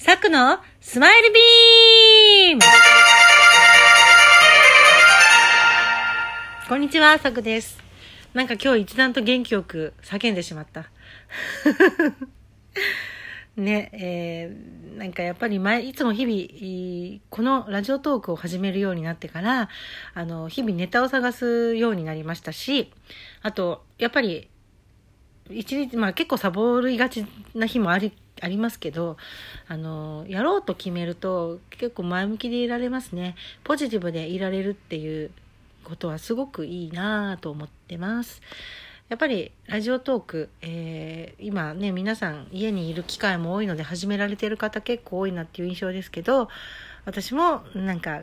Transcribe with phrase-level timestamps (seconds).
[0.00, 2.62] サクのスマイルビーム
[6.68, 7.78] こんにちは、サクです。
[8.32, 10.88] なんか今日一段と元気よく叫んでしまった。
[13.60, 19.68] ね、えー、なんかやっぱり前、いつも日々、このラジオトークを始めるようになってから、
[20.14, 22.92] あの、日々ネタを探すようになりましたし、
[23.42, 24.48] あと、やっぱり、
[25.50, 29.16] 一日、まあ結構サボりがちな日もあり、ありますけど、
[29.66, 33.34] あの、やろうと決めると結構前向きでいられますね。
[33.64, 35.30] ポジティブでいられるっていう
[35.84, 38.42] ことはすごくいいなぁと思ってます。
[39.08, 46.48] やっぱりラジオトーク、えー今ね、皆さん家にいる機会も多いので始められてる方結構多いなっていう印象ですけど、
[47.06, 48.22] 私もなんか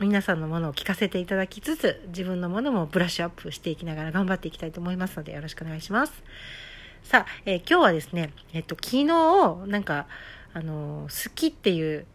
[0.00, 6.12] 皆さんのものを聞かせていただきつつ、自分のものもブラッシュアップしていきながら頑張っていきたいと思いますのでよろしくお願いします。
[7.04, 9.06] さあ、えー今日はですね、えっと、昨日、
[9.68, 10.06] なんか、
[10.52, 12.06] あの好きっていう、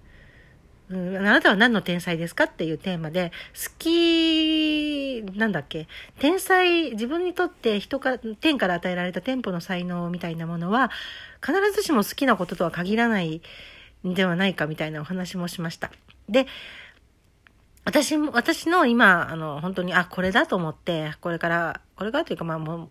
[0.89, 5.87] うんあなたは何の天才ですかっていうテーマで、好き、なんだっけ、
[6.19, 10.91] 天才、自分にとって人から、天から与えられた天賦の才能みたいなものは、
[11.45, 13.41] 必ずしも好きなこととは限らない
[14.05, 15.91] んではないかみたいなお話もしました。
[16.27, 16.47] で、
[17.89, 22.89] 私も、私の今、あの、本当に、あ、これだと思って、これから、これからというか、まあもう、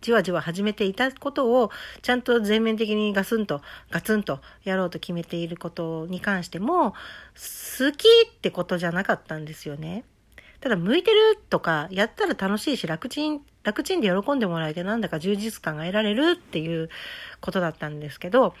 [0.00, 1.72] じわじわ始めていたことを、
[2.02, 6.92] ちゃんと全面的にガスンと、ガツンとやろうと決めていることに関しても、
[7.34, 10.04] 好きってことじゃなかったんですよね。
[10.60, 16.90] ただ、向いてるとか、やったら楽しいし、楽ちん、楽ちんで喜んでもらえて、なんだか充実感が得られるっていう
[17.40, 18.54] ことだったんですけど、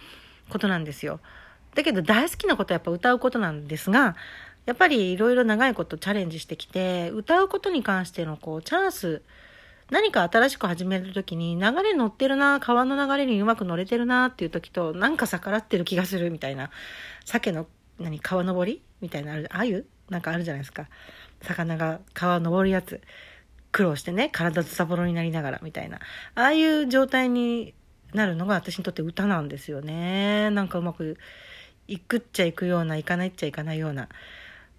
[0.50, 1.20] ことなんですよ。
[1.76, 4.16] だけど、大好きなことはやっぱ歌うことなんですが、
[4.68, 9.22] やっぱりいろいろ長いことチャレンジしてきて、歌うことに関してのこう、チャンス、
[9.90, 16.68] 何か新しく始めるときに流れ乗ってるな、川の流れにうまく乗れてるなっていう時と、なんか逆らってる気がするみたいな、
[17.24, 17.66] 鮭の、
[17.98, 18.82] 何、川登り？
[19.00, 19.86] みたいなある、あゆ？
[20.10, 20.86] なんかあるじゃないですか。
[21.40, 23.00] 魚が川登るやつ。
[23.72, 25.98] 苦労してね、体ズタボロになりながらみたいな。
[26.34, 27.72] ああいう状態に
[28.12, 30.50] なるのが私にとって歌なんですよね。
[30.50, 31.16] なんかうまく
[31.86, 34.10] いくっちゃいくような、いかないっちゃいかないような。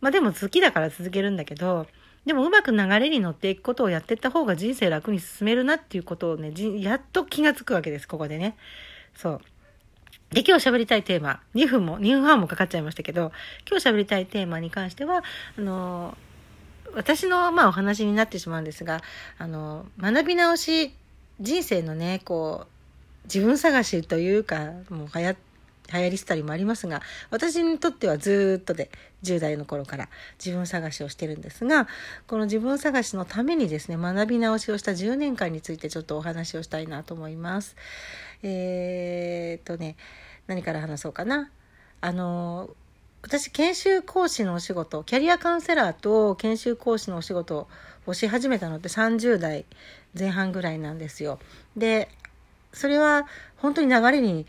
[0.01, 1.87] まあでも好きだから続けるんだけど、
[2.25, 8.55] でもうまく流れに乗っていくことをやっていった方が人生楽に進めるなっていうことをね、やっと気がつくわけです、ここでね。
[9.15, 9.41] そう。
[10.31, 13.31] で、今日喋りたいテーマ、2分も、2分半もかかっちゃいましたけど、
[13.67, 15.23] 今日喋りたいテーマに関しては、
[15.57, 16.16] あの、
[16.93, 19.01] 私の、まあ、お話になってしまうんですが、
[19.37, 20.93] あの、学び直し、
[21.39, 25.35] 人生のね、こう、自分探しというか、もう流行
[25.91, 28.89] 流行りしたりもありますが、私にとってはずっとで、
[29.23, 30.09] 10代の頃から
[30.44, 31.88] 自分探しをしてるんですが、
[32.27, 37.75] この自分探しのためにですね、学び直しをした10年間についてちょっとお話をしたいなと思います。
[38.44, 39.97] えーっとね、
[40.47, 41.49] 何から話そうかな。
[42.01, 42.69] あの、
[43.22, 47.67] 私、研修講師のお仕事、キャリアカウンセラーと研修講師のお仕事
[48.05, 49.66] をし始めたのって30代
[50.17, 51.39] 前半ぐらいなんですよ。
[51.75, 52.09] で、
[52.72, 54.45] それは本当に流れに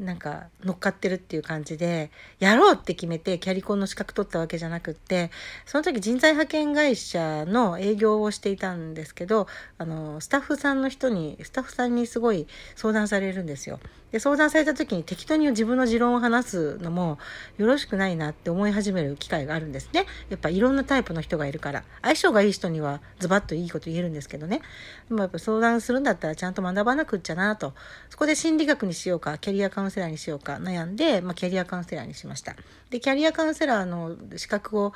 [0.00, 5.30] なんか乗っかってるっていう感じで、やろうって決めてキャリコンの資格取ったわけじゃなくって、
[5.66, 9.46] その時人材派遣会社の営業をしていたんですけど、
[9.78, 12.46] あの、スタッフさんの人に、スタッフさんにすごい
[12.76, 13.78] 相談されるんですよ。
[14.12, 17.18] で、相談された時に適当に自分の持論を話すのも
[17.58, 20.06] よろしくないなって思い始める機会があるんですね。
[20.28, 21.84] やっぱいろんなタイプの人がいるから。
[22.02, 24.62] 相性がいい人にはズバッといいこと言えるんですけどね。
[25.08, 27.74] でもやっぱ相談するんだったらちゃんと学ばなくっちゃなと。
[28.08, 32.56] そこで心理学にしようか、キャリアカウンセラーにしようか悩んで、まあ、キャリアカウンセラーにしました。
[32.90, 34.92] で、キャリアカウンセラーの資格を、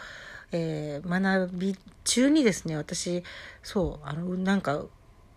[0.53, 3.23] えー学び中にですね、私、
[3.63, 4.85] そう、あの、なんか、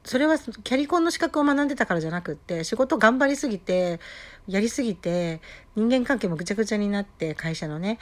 [0.07, 3.99] それはキャリコンの資格を学んでたからじゃなくって、仕事頑張りすぎて、
[4.47, 5.41] やりすぎて、
[5.75, 7.99] 人間関係もぐちゃぐちゃになって、会社のね、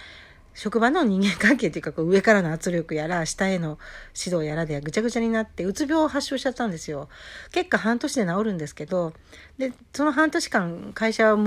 [0.53, 3.79] 職場の人間関係っていうか、こう上からの圧力やら、下への
[4.15, 7.09] 指導やらでぐちゃぐちゃになって、うつ病を発症しちゃったんですよ。
[7.51, 9.13] 結果半年で治るんですけど、
[9.57, 11.43] で、その半年間、会社は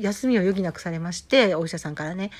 [0.00, 2.30] 休みを余儀なくされまして、お医者さんからね。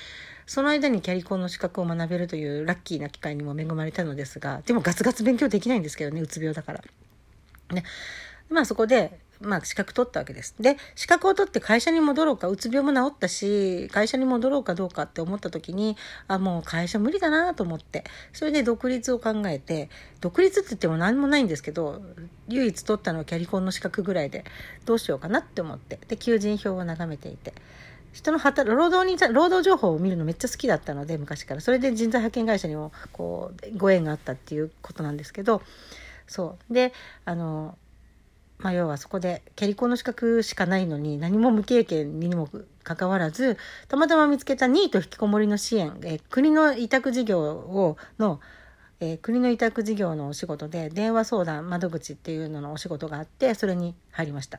[0.46, 6.82] その間にキャリコンの資格を学べるというラッキーな機会にも恵まれたのですが、でもガツガツ勉強できないんですけどね、うつ病だから。
[7.73, 7.85] ね。
[8.50, 10.55] まあそこで、まあ資格取ったわけです。
[10.59, 22.03] で、資格を取って会社に戻ろうか、うつ病も治ったし、会社に戻ろうかどうかって思った時に、あ、もう会社無理だなと思って、それで独立を考えて、独立って言っても何もないんですけど、
[22.49, 24.44] 唯一取ったのはキャリコンの資格ぐらいで、
[24.87, 27.55] どうしようかなって思って、で、求人票を眺めていて、
[28.12, 35.62] 人の働労働に労働情報を見るのめっちゃ好きだったので昔からそれで人材派遣会社にもこうご縁があったっていうことなんですけど
[36.28, 36.72] そう。
[36.72, 36.92] で
[37.25, 37.76] あの
[38.58, 42.48] まあ要はそこでキャリコの資格しかないのに何も無経験にも
[42.82, 43.56] かかわらず、
[43.88, 48.40] たまたま見つけたニート引きこもりの支援、え、国の委託事業を、の、
[48.98, 54.58] え、国の委託事業のお仕事で電話相談窓口っていうののお仕事があってそれに入りました。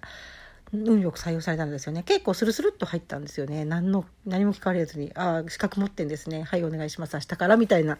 [0.71, 2.03] 運よく採用されたんですよね。
[2.03, 3.65] 結構スルスルっと入ったんですよね。
[3.65, 6.43] 何の何も聞かれずに「ああ資格持ってんですね。
[6.43, 7.15] はいお願いします。
[7.15, 7.97] 明日から」みたいな。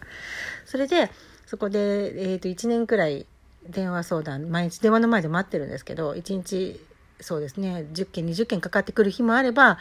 [0.66, 1.10] それで
[1.46, 3.26] そこで、えー、と1年くらい
[3.68, 6.80] 電話相談毎日電話の前で待ってるんですけど1日
[7.20, 9.78] そうですね10件20件かかってくる日もあれば、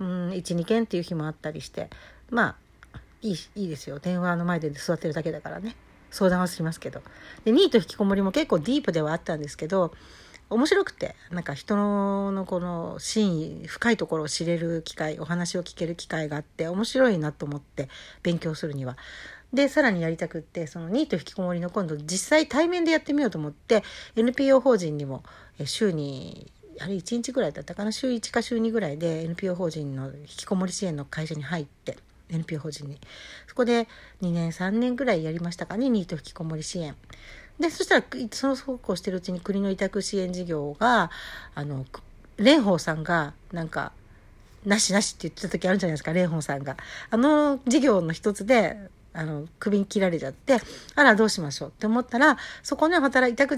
[0.00, 1.88] うん、12件っていう日もあったりして
[2.30, 2.56] ま
[2.92, 4.00] あいいいいですよ。
[4.00, 5.76] 電話の前で座ってるだけだからね。
[6.10, 7.00] 相談はしますけど。
[7.44, 9.94] でニート引きこもりも結構ディープではあったんですけど
[10.52, 17.88] 面白くてなんか人のこの真意深いところを知れる機会お話を聞ける機会があって面白いなと思って
[18.22, 18.96] 勉強するには。
[19.52, 23.82] でさらにやりたくってそのニート引きこもりの今度実際対面でやってみようと思って
[24.16, 25.22] NPO 法人にも
[25.66, 26.50] 週に
[26.80, 27.92] あれ1日ぐらいだったかな？
[27.92, 31.98] 週1か週2ぐらいで NPO 法人の引きこもり支援の会社に入って
[32.30, 32.98] NPO 法人に。
[33.46, 33.88] そこで
[34.22, 35.90] 2年3年ぐらいやりましたかね？
[35.90, 36.96] ニート引きこもり支援。
[37.60, 41.10] でそしたらそのそうこうしてるうちに国の委託支援事業が
[41.54, 41.84] あの
[42.38, 43.92] 蓮舫さんがなんか
[44.64, 46.76] なしなしって言ってた時あるじゃないですか蓮舫さんが。
[47.10, 48.76] あの事業の一つで
[49.14, 50.58] あの首に切られちゃって
[50.94, 53.56] あらどうしましょうって思ったらそこね働い委託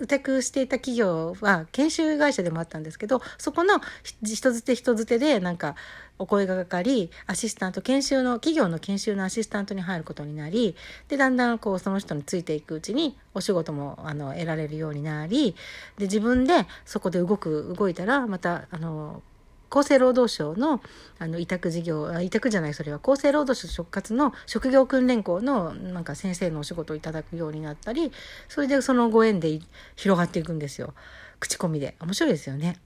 [0.00, 3.80] 委託していた企業は研修会社でもあったんですけどそこの
[4.22, 5.74] 人づて人づてでなんか
[6.18, 10.76] お声がかかりアシスタント研修の企業の研修のアシスタントに入ることになり
[11.08, 15.54] でだんだんこうその人についていくうちにお仕事もあの得られるようになり
[15.96, 19.22] で自分でそこで動く動いたらまたあの
[19.70, 20.82] 厚生労働省の
[21.18, 28.12] あの委託事業委託じゃないそれは厚生労働省直轄の職業訓練校のなんか先生のお仕事をいただくようになったり
[28.48, 29.60] それでそのご縁で
[29.96, 30.92] 広がっていくんですよ
[31.38, 32.76] 口コミで面白いですよね。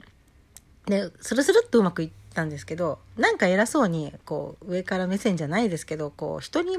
[0.86, 6.76] でスルスルっとうまくいったんですけどなんか偉そうにこう上から目線じゃないですけどこう人に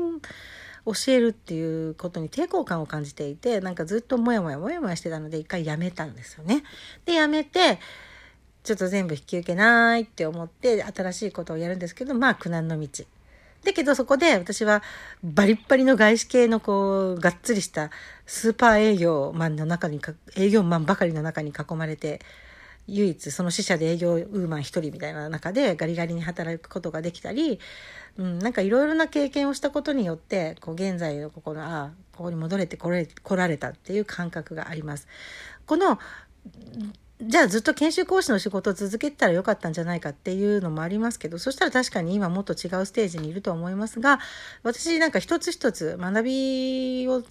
[0.85, 6.63] 教えるっていうことに抵抗感を感じていてなんかずっとモヤモヤモヤモヤしてたので一回やめたんですよね。
[7.05, 7.79] でやめて
[8.65, 12.87] ちょっと全部引き受けないって思って新しいことをやるんですけどまあ苦難の道。
[13.63, 14.83] だけどそこで私は
[15.23, 17.89] バリッバリの外資系のこうがっつりした
[18.25, 19.99] スーパー営業マンの中に
[20.35, 22.21] 営業マンばかりの中に囲まれて
[22.87, 27.59] 唯一その支社で営業ウーマン一人みたいな中でガリガリに働くことができたり、
[28.17, 35.07] うん、なんかいろいろな経験をしたことによってこう現在のここのああここに戻れてこれ来られたっていう感覚があります。
[35.65, 35.99] この
[37.21, 44.19] じゃあずっと研修講師の仕事を続けてたらよかったんじゃないかっていうのもありますけど、そしたら確かに今もっと違うステージにいると思いますが、
[44.63, 47.23] 私なんか一つ一つ学びを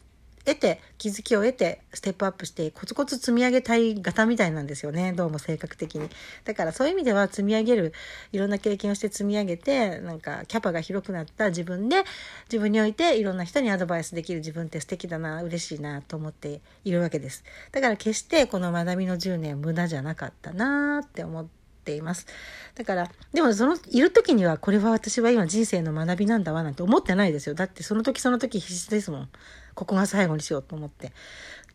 [0.45, 5.13] 得て気づきを得てステップアップしてコツコツ積み上げたい型みたいなんですよね。
[5.13, 6.09] どうも性格的に。
[6.45, 7.93] だからそういう意味では積み上げる
[8.33, 12.05] いろんな経験をして積み上げてなんかキャパが広くなった自分で
[12.47, 17.45] 自分においていろんな人にアドバイスできる自分って素敵だな嬉しいなと思っているわけです。
[17.73, 22.27] だから決してこの学びの10年無駄じゃなかったなって思ってています。
[22.75, 27.55] だから、でもその、いる時にはこれは私は今人生の学びなんだわなんて思ってないですよ。
[27.55, 29.29] だってその時その時必死ですもん。
[29.75, 31.13] ここが最後にしようと思って。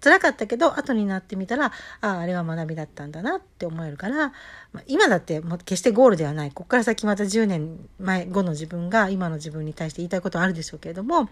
[0.01, 1.71] 辛かったけど、後になってみたら、あ
[2.01, 4.33] あ、あれは学びだったんだなって思えるから、
[4.71, 6.51] まあ、今だってもう決してゴールではない。
[6.51, 11.30] ここから先また10年前後の自分が今の自分に対して言いたいことはあるでしょうけれども、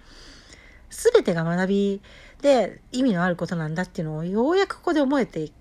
[0.90, 2.02] 全てが学び
[2.42, 5.54] で意味のあることなんだっていうのをようやくここで思えていく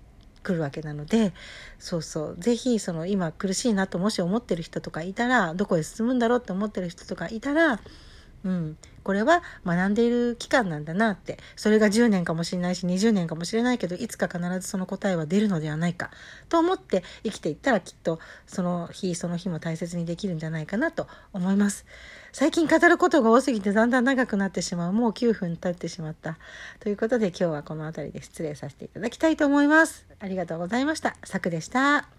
[0.53, 1.33] るわけなので、
[1.79, 7.79] そうそう、是非その今苦しいなともし思ってる人とかいたら、どこへ進むんだろうって思ってる人とかいたら、
[8.43, 11.37] うん、これは学んでいる期間なんだなって。
[11.55, 16.11] それが10年かもしれないし20年かもしれないけどいつか必ずその答えは出るのではないか
[16.49, 21.85] と思って生きていったらきっとその日その日も大切にできるんじゃないかなと思います。
[22.31, 24.93] 最近語ることが多すぎてだんだん長くなってしまう。
[24.93, 26.37] もう9分経ってしまった。
[26.79, 30.05] ということで今日はこの辺りで失礼させていただきたいと思います。
[30.19, 31.15] ありがとうございました。
[31.23, 32.16] さくでした。